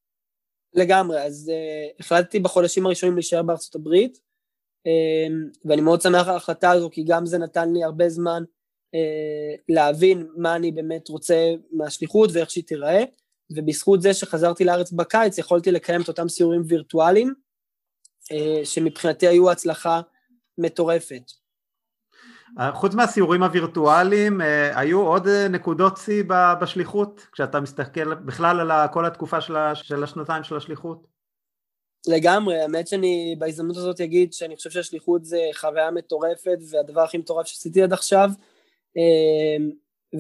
[0.75, 6.71] לגמרי, אז uh, החלטתי בחודשים הראשונים להישאר בארצות הברית, uh, ואני מאוד שמח על ההחלטה
[6.71, 8.43] הזו, כי גם זה נתן לי הרבה זמן
[9.69, 13.05] להבין מה אני באמת רוצה מהשליחות ואיך שהיא תיראה,
[13.51, 17.35] ובזכות זה שחזרתי לארץ בקיץ, יכולתי לקיים את אותם סיורים וירטואליים,
[18.25, 20.01] uh, שמבחינתי היו הצלחה
[20.59, 21.23] מטורפת.
[22.73, 24.41] חוץ מהסיורים הווירטואליים,
[24.75, 26.25] היו עוד נקודות שיא
[26.61, 29.41] בשליחות, כשאתה מסתכל בכלל על כל התקופה
[29.75, 31.07] של השנתיים של השליחות?
[32.09, 37.47] לגמרי, האמת שאני בהזדמנות הזאת אגיד שאני חושב שהשליחות זה חוויה מטורפת והדבר הכי מטורף
[37.47, 38.31] שעשיתי עד עכשיו,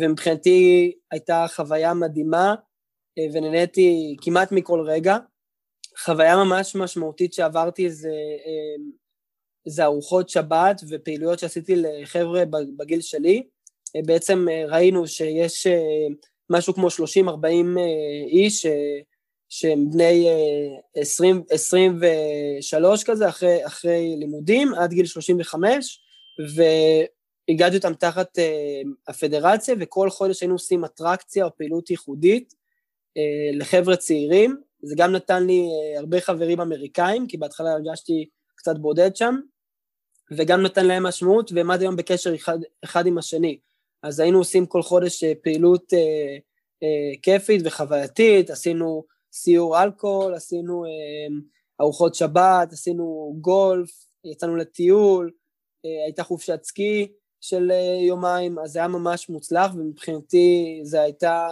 [0.01, 2.55] ומבחינתי הייתה חוויה מדהימה
[3.33, 5.17] ונהניתי כמעט מכל רגע.
[5.99, 8.11] חוויה ממש משמעותית שעברתי זה
[9.69, 12.45] זה ארוחות שבת ופעילויות שעשיתי לחבר'ה
[12.77, 13.43] בגיל שלי.
[14.07, 15.67] בעצם ראינו שיש
[16.51, 16.91] משהו כמו 30-40
[18.27, 18.67] איש
[19.49, 20.27] שהם בני
[20.97, 26.01] 20, 23 כזה, אחרי, אחרי לימודים, עד גיל 35,
[27.49, 28.39] והגעתי אותם תחת
[29.09, 32.55] הפדרציה, וכל חודש היינו עושים אטרקציה או פעילות ייחודית
[33.53, 34.57] לחבר'ה צעירים.
[34.83, 39.35] זה גם נתן לי הרבה חברים אמריקאים, כי בהתחלה הרגשתי קצת בודד שם,
[40.31, 43.59] וגם נתן להם משמעות, והם עד היום בקשר אחד, אחד עם השני.
[44.03, 46.37] אז היינו עושים כל חודש אה, פעילות אה,
[46.83, 50.91] אה, כיפית וחווייתית, עשינו סיור אלכוהול, עשינו אה,
[51.81, 53.91] ארוחות שבת, עשינו גולף,
[54.25, 55.31] יצאנו לטיול,
[55.85, 61.49] אה, הייתה חופשת סקי של אה, יומיים, אז זה היה ממש מוצלח, ומבחינתי זו הייתה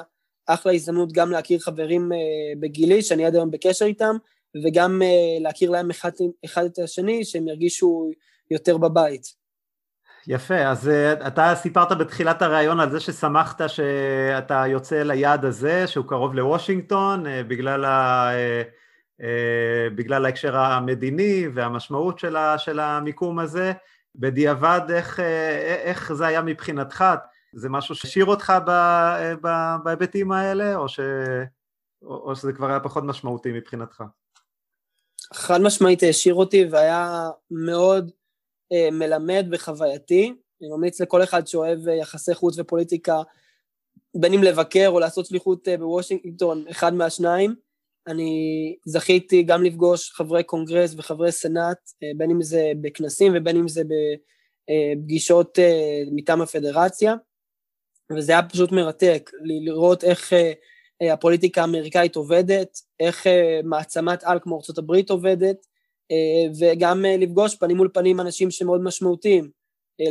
[0.47, 2.19] אחלה הזדמנות גם להכיר חברים אה,
[2.61, 4.17] בגילי, שאני עד היום בקשר איתם,
[4.65, 6.11] וגם uh, להכיר להם אחד,
[6.45, 8.11] אחד את השני, שהם ירגישו
[8.51, 9.23] יותר בבית.
[10.27, 10.91] יפה, אז
[11.27, 17.85] אתה סיפרת בתחילת הראיון על זה ששמחת שאתה יוצא ליעד הזה, שהוא קרוב לוושינגטון, בגלל,
[17.85, 18.31] ה,
[19.95, 23.73] בגלל ההקשר המדיני והמשמעות של, ה, של המיקום הזה.
[24.15, 25.23] בדיעבד, איך, uh,
[25.83, 27.05] איך זה היה מבחינתך?
[27.53, 29.47] זה משהו שהשאיר אותך ב,
[29.85, 31.01] בהיבטים האלה, או, ש,
[32.03, 34.03] או, או שזה כבר היה פחות משמעותי מבחינתך?
[35.35, 38.11] חד משמעית העשיר אותי והיה מאוד
[38.73, 40.35] אה, מלמד וחווייתי.
[40.63, 43.17] אני ממליץ לכל אחד שאוהב אה, יחסי חוץ ופוליטיקה,
[44.15, 47.55] בין אם לבקר או לעשות שליחות אה, בוושינגטון, אחד מהשניים.
[48.11, 53.69] אני זכיתי גם לפגוש חברי קונגרס וחברי סנאט, אה, בין אם זה בכנסים ובין אם
[53.69, 53.83] זה
[54.71, 57.15] בפגישות אה, אה, מטעם הפדרציה,
[58.17, 60.33] וזה היה פשוט מרתק, לראות איך
[61.13, 63.27] הפוליטיקה האמריקאית עובדת, איך
[63.65, 65.67] מעצמת על כמו ארה"ב עובדת,
[66.61, 69.51] וגם לפגוש פנים מול פנים אנשים שמאוד משמעותיים.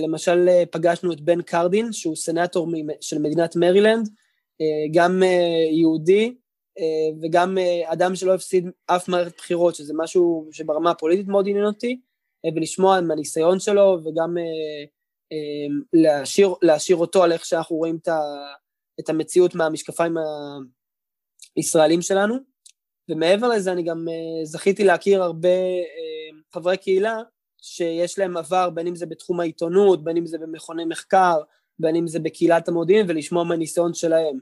[0.04, 2.68] למשל פגשנו את בן קרדין, שהוא סנאטור
[3.02, 4.10] של מדינת מרילנד,
[4.94, 5.24] גם
[5.72, 6.36] יהודי
[7.22, 12.00] וגם אדם שלא הפסיד אף מערכת בחירות, שזה משהו שברמה הפוליטית מאוד עניין אותי,
[12.56, 14.36] ולשמוע מהניסיון שלו וגם
[15.94, 18.00] להשאיר, להשאיר אותו על איך שאנחנו רואים
[19.00, 20.14] את המציאות מהמשקפיים
[21.58, 22.36] ישראלים שלנו,
[23.10, 24.06] ומעבר לזה אני גם
[24.44, 25.50] זכיתי להכיר הרבה
[26.54, 27.18] חברי קהילה
[27.62, 31.42] שיש להם עבר, בין אם זה בתחום העיתונות, בין אם זה במכוני מחקר,
[31.80, 34.40] בין אם זה בקהילת המודיעין, ולשמוע מהניסיון שלהם.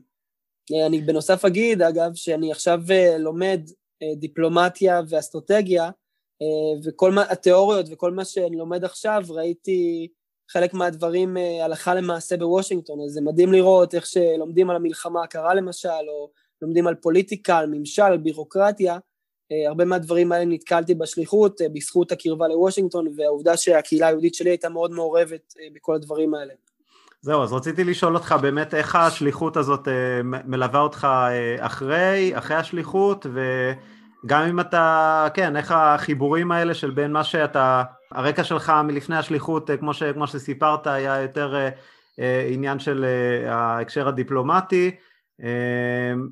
[0.87, 2.79] אני בנוסף אגיד, אגב, שאני עכשיו
[3.19, 3.61] לומד
[4.15, 5.89] דיפלומטיה ואסטרטגיה,
[6.85, 10.07] וכל מה, התיאוריות וכל מה שאני לומד עכשיו, ראיתי
[10.51, 15.89] חלק מהדברים הלכה למעשה בוושינגטון, אז זה מדהים לראות איך שלומדים על המלחמה הקרה למשל,
[16.07, 18.97] או לומדים על פוליטיקה, על ממשל, על בירוקרטיה,
[19.51, 24.69] אה, הרבה מהדברים האלה נתקלתי בשליחות אה, בזכות הקרבה לוושינגטון והעובדה שהקהילה היהודית שלי הייתה
[24.69, 26.53] מאוד מעורבת אה, בכל הדברים האלה.
[27.21, 29.87] זהו, אז רציתי לשאול אותך באמת איך השליחות הזאת
[30.23, 31.07] מלווה אותך
[31.59, 33.25] אחרי, אחרי השליחות?
[33.25, 39.69] וגם אם אתה, כן, איך החיבורים האלה של בין מה שאתה, הרקע שלך מלפני השליחות,
[39.79, 41.69] כמו, ש, כמו שסיפרת, היה יותר
[42.49, 43.05] עניין של
[43.47, 44.91] ההקשר הדיפלומטי,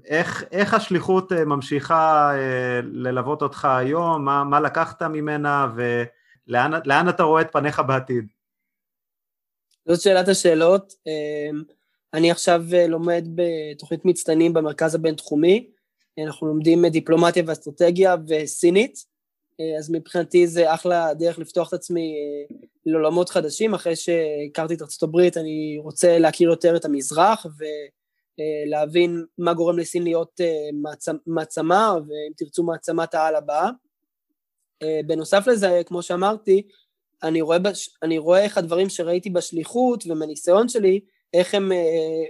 [0.05, 5.67] איך, איך השליחות אה, ממשיכה אה, ללוות אותך היום, מה, מה לקחת ממנה?
[5.75, 8.27] ולאן אתה רואה את פניך בעתיד?
[9.87, 10.93] זאת שאלת השאלות.
[11.07, 11.63] אמ,
[12.13, 15.69] אני עכשיו אה, לומד בתוכנית מצטיינים במרכז הבינתחומי,
[16.25, 19.15] אנחנו לומדים דיפלומטיה ואסטרטגיה וסינית,
[19.79, 22.15] אז מבחינתי זה אחלה דרך לפתוח את עצמי
[22.85, 27.63] לעולמות חדשים, אחרי שהכרתי את הברית אני רוצה להכיר יותר את המזרח, ו...
[28.39, 30.69] אה, להבין מה גורם לסין להיות אה,
[31.27, 33.69] מעצמה, ואם תרצו מעצמת העל הבאה.
[34.81, 36.67] אה, בנוסף לזה, כמו שאמרתי,
[37.25, 37.89] אני רואה, בש...
[38.03, 40.99] אני רואה איך הדברים שראיתי בשליחות ומניסיון שלי,
[41.33, 41.71] איך הם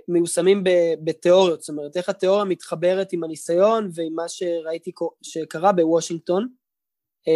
[0.08, 0.64] מיושמים
[1.04, 6.48] בתיאוריות, זאת אומרת, איך התיאוריה מתחברת עם הניסיון ועם מה שראיתי שקרה בוושינגטון.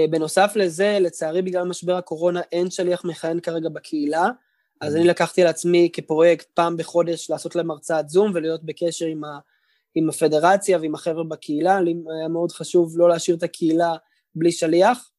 [0.09, 4.29] בנוסף לזה, לצערי בגלל משבר הקורונה אין שליח מכהן כרגע בקהילה,
[4.81, 9.23] אז אני לקחתי על עצמי כפרויקט פעם בחודש לעשות להם הרצאת זום ולהיות בקשר עם,
[9.23, 9.39] ה,
[9.95, 13.95] עם הפדרציה ועם החבר'ה בקהילה, לי היה מאוד חשוב לא להשאיר את הקהילה
[14.35, 15.11] בלי שליח,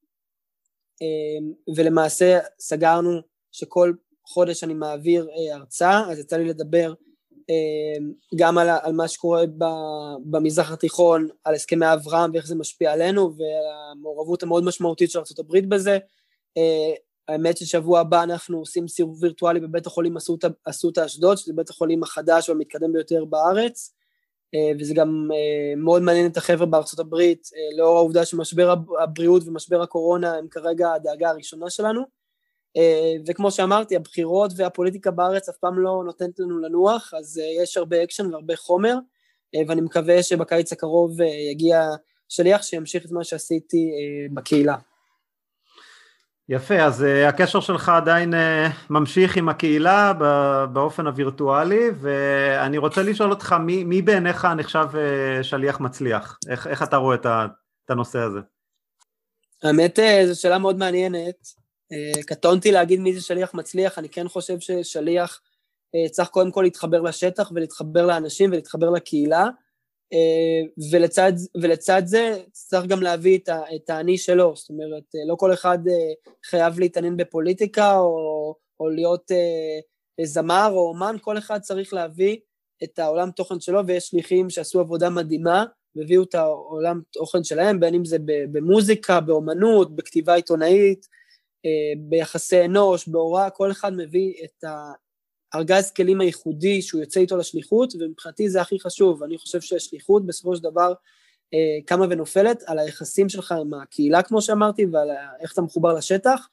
[1.76, 3.20] ולמעשה סגרנו
[3.52, 3.92] שכל
[4.26, 6.94] חודש אני מעביר אה, הרצאה, אז יצא לי לדבר
[7.50, 9.42] אמ, גם על, על מה שקורה
[10.24, 15.98] במזרח התיכון, על הסכמי אברהם ואיך זה משפיע עלינו, והמעורבות המאוד משמעותית של ארה"ב בזה,
[16.56, 16.92] אה,
[17.28, 20.16] האמת ששבוע הבא אנחנו עושים סיבוב וירטואלי בבית החולים
[20.64, 23.94] אסותא אשדוד, שזה בית החולים החדש והמתקדם ביותר בארץ,
[24.80, 29.82] וזה גם אה, מאוד מעניין את החבר'ה בארצות הברית, אה, לאור העובדה שמשבר הבריאות ומשבר
[29.82, 32.20] הקורונה הם כרגע הדאגה הראשונה שלנו.
[33.26, 38.34] וכמו שאמרתי, הבחירות והפוליטיקה בארץ אף פעם לא נותנת לנו לנוח, אז יש הרבה אקשן
[38.34, 38.94] והרבה חומר,
[39.68, 41.88] ואני מקווה שבקיץ הקרוב יגיע
[42.28, 43.90] שליח שימשיך את מה שעשיתי
[44.34, 44.76] בקהילה.
[46.50, 48.37] יפה, אז אה, הקשר שלך עדיין אה,
[48.90, 50.12] ממשיך עם הקהילה
[50.72, 56.38] באופן הווירטואלי, ואני רוצה לשאול אותך, מי, מי בעיניך נחשב uh, שליח מצליח?
[56.48, 57.26] איך, איך אתה רואה את,
[57.88, 58.38] הנושא הזה?
[59.62, 61.60] האמת, זו שאלה מאוד מעניינת.
[62.26, 65.40] קטונתי להגיד מי זה שליח מצליח, אני כן חושב ששליח
[66.10, 69.46] צריך קודם כל להתחבר לשטח ולהתחבר לאנשים ולהתחבר לקהילה.
[70.12, 75.35] אה, ולצד, ולצד זה צריך גם להביא את, את האני שלו, זאת אומרת, אה, לא
[75.35, 76.12] כל אחד אה,
[76.44, 79.31] חייב להתעניין בפוליטיקה או, או להיות
[80.25, 82.37] זמר או אומן, כל אחד צריך להביא
[82.85, 85.64] את העולם תוכן שלו, ויש שליחים שעשו עבודה מדהימה
[85.96, 91.07] והביאו את העולם תוכן שלהם, בין אם זה במוזיקה, באומנות, בכתיבה עיתונאית,
[91.99, 94.92] ביחסי אנוש, בהוראה, כל אחד מביא את, ה,
[95.54, 100.56] ארגז כלים הייחודי שהוא יוצא איתו לשליחות, ומבחינתי זה הכי חשוב, אני חושב שהשליחות בסופו
[100.56, 100.92] של דבר
[101.54, 105.08] אה, קמה ונופלת על היחסים שלך עם הקהילה כמו שאמרתי, ועל
[105.40, 106.48] איך אתה מחובר לשטח,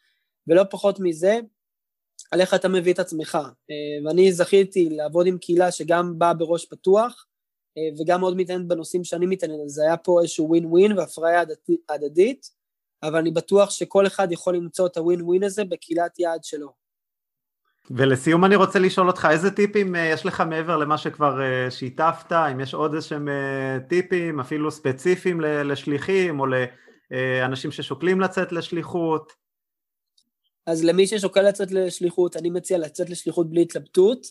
[0.47, 1.39] ולא פחות מזה,
[2.31, 3.35] על איך אתה מביא את עצמך.
[3.71, 7.25] אה, ואני זכיתי לעבוד עם קהילה שגם באה בראש פתוח,
[7.77, 11.43] אה, וגם מאוד מתעניינת בנושאים שאני מתעניין, אז היה פה איזשהו ווין ווין והפריה
[11.89, 12.51] הדדית,
[13.03, 16.86] אבל אני בטוח שכל אחד יכול למצוא את הווין ווין הזה בקהילת יעד שלו.
[17.91, 22.31] ולסיום אני רוצה לשאול אותך, איזה טיפים אה, יש לך מעבר למה שכבר אה, שיתפת,
[22.31, 26.45] אם יש עוד איזשהם אה, טיפים, אפילו ספציפיים לשליחים, או
[27.11, 29.33] לאנשים ששוקלים לצאת לשליחות?
[30.65, 34.27] אז למי ששוקל לצאת לשליחות, אני מציע לצאת לשליחות בלי התלבטות,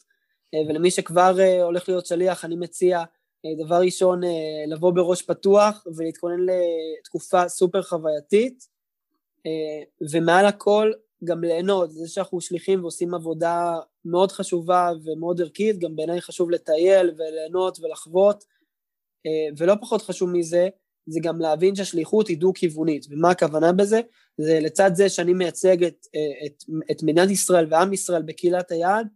[0.68, 3.02] ולמי שכבר הולך להיות שליח, אני מציע,
[3.64, 4.20] דבר ראשון,
[4.68, 6.46] לבוא בראש פתוח ולהתכונן
[7.00, 8.68] לתקופה סופר חווייתית,
[10.12, 10.92] ומעל הכל,
[11.24, 17.14] גם ליהנות, זה שאנחנו שליחים ועושים עבודה מאוד חשובה ומאוד ערכית, גם בעיניי חשוב לטייל
[17.18, 18.44] וליהנות ולחוות,
[19.26, 20.68] אה, ולא פחות חשוב מזה,
[21.06, 24.00] זה גם להבין שהשליחות היא דו-כיוונית, ומה הכוונה בזה?
[24.38, 29.08] זה לצד זה שאני מייצג את, אה, את, את מדינת ישראל ועם ישראל בקהילת היעד,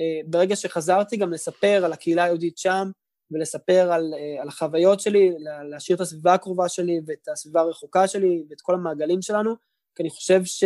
[0.00, 2.90] אה, ברגע שחזרתי גם לספר על הקהילה היהודית שם,
[3.30, 5.30] ולספר על, על החוויות שלי,
[5.70, 9.54] להשאיר את הסביבה הקרובה שלי ואת הסביבה הרחוקה שלי ואת כל המעגלים שלנו,
[9.94, 10.64] כי אני חושב ש...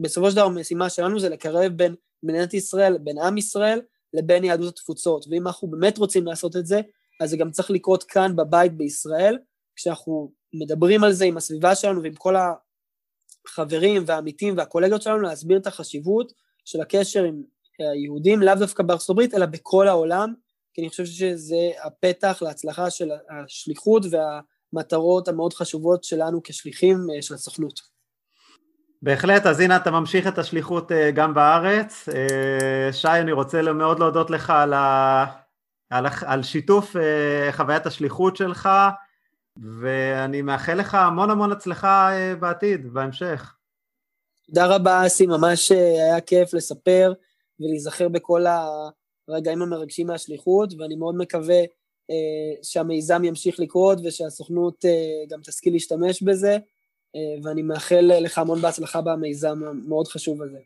[0.00, 3.80] בסופו של דבר המשימה שלנו זה לקרב בין מדינת ישראל, בין עם ישראל,
[4.14, 6.80] לבין יהדות התפוצות, ואם אנחנו באמת רוצים לעשות את זה,
[7.20, 9.38] אז זה גם צריך לקרות כאן בבית בישראל,
[9.76, 12.34] כשאנחנו מדברים על זה עם הסביבה שלנו ועם כל
[13.46, 16.32] החברים והעמיתים והקולגות שלנו, להסביר את החשיבות
[16.64, 17.42] של הקשר עם
[17.78, 20.34] היהודים, לאו דווקא בארצות הברית, אלא בכל העולם,
[20.74, 27.34] כי אני חושב שזה הפתח להצלחה של השליחות והמטרות המאוד חשובות שלנו כשליחים אה, של
[27.34, 27.95] הסוכנות.
[29.02, 32.08] בהחלט, אז הנה אתה ממשיך את השליחות אה, גם בארץ.
[32.08, 35.24] אה, שי, אני רוצה מאוד להודות לך על, ה...
[35.90, 36.96] על, על שיתוף
[37.52, 38.68] חוויית השליחות שלך,
[39.80, 43.54] ואני מאחל לך המון המון הצלחה בעתיד, בהמשך.
[44.46, 47.12] תודה רבה, אסי, ממש היה כיף לספר
[47.60, 48.44] ולהיזכר בכל
[49.28, 51.60] הרגעים המרגשים מהשליחות, ואני מאוד מקווה
[52.10, 56.58] אה, שהמיזם ימשיך לקרות ושהסוכנות אה, גם תשכיל להשתמש בזה, אה,
[57.44, 60.58] ואני מאחל לך המון בהצלחה במיזם המאוד חשוב הזה.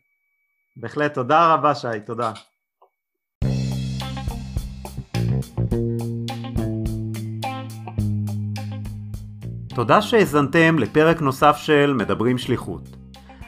[0.77, 2.31] בהחלט, תודה רבה שי, תודה.
[9.75, 12.81] תודה שהאזנתם לפרק נוסף של מדברים שליחות.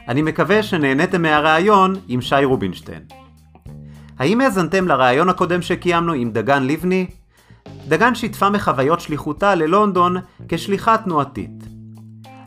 [0.08, 3.06] אני מקווה שנהניתם מהראיון עם שי רובינשטיין.
[4.18, 7.06] האם האזנתם לראיון הקודם שקיימנו עם דגן לבני?
[7.88, 10.16] דגן שיתפה מחוויות שליחותה ללונדון
[10.48, 11.73] כשליחה תנועתית.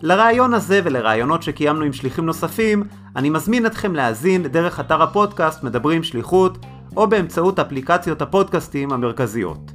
[0.01, 2.83] לראיון הזה ולראיונות שקיימנו עם שליחים נוספים,
[3.15, 6.57] אני מזמין אתכם להאזין דרך אתר הפודקאסט מדברים שליחות,
[6.97, 9.71] או באמצעות אפליקציות הפודקאסטים המרכזיות.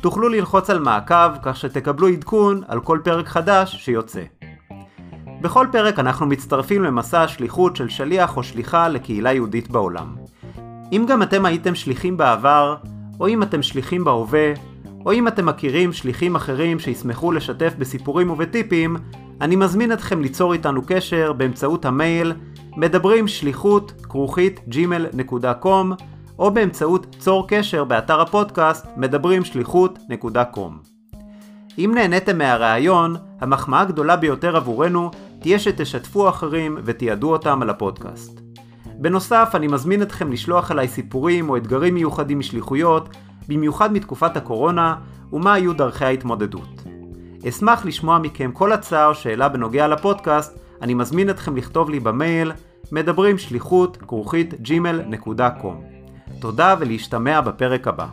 [0.00, 4.22] תוכלו ללחוץ על מעקב כך שתקבלו עדכון על כל פרק חדש שיוצא.
[5.40, 10.16] בכל פרק אנחנו מצטרפים למסע השליחות של שליח או שליחה לקהילה יהודית בעולם.
[10.92, 12.76] אם גם אתם הייתם שליחים בעבר,
[13.20, 14.52] או אם אתם שליחים בהווה,
[15.06, 18.96] או אם אתם מכירים שליחים אחרים שישמחו לשתף בסיפורים ובטיפים,
[19.40, 22.32] אני מזמין אתכם ליצור איתנו קשר באמצעות המייל
[22.76, 26.02] מדברים שליחות כרוכית gmail.com
[26.38, 30.92] או באמצעות צור קשר באתר הפודקאסט מדברים שליחות.com.
[31.78, 38.40] אם נהניתם מהרעיון, המחמאה הגדולה ביותר עבורנו תהיה שתשתפו אחרים ותיעדו אותם על הפודקאסט.
[38.98, 43.08] בנוסף, אני מזמין אתכם לשלוח אליי סיפורים או אתגרים מיוחדים משליחויות,
[43.48, 44.96] במיוחד מתקופת הקורונה,
[45.32, 46.82] ומה היו דרכי ההתמודדות.
[47.48, 52.52] אשמח לשמוע מכם כל הצעה או שאלה בנוגע לפודקאסט, אני מזמין אתכם לכתוב לי במייל
[52.92, 55.92] מדברים שליחות כרוכית gmail.com.
[56.40, 58.06] תודה ולהשתמע בפרק הבא.